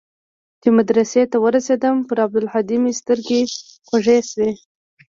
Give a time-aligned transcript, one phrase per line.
[0.61, 3.41] چې مدرسې ته ورسېدم پر عبدالهادي مې سترګې
[3.87, 4.51] خوږې سوې.